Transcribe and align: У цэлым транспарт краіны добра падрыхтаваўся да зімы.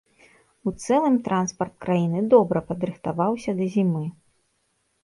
У 0.69 0.71
цэлым 0.85 1.19
транспарт 1.27 1.75
краіны 1.87 2.25
добра 2.35 2.59
падрыхтаваўся 2.71 3.51
да 3.63 3.73
зімы. 3.77 4.05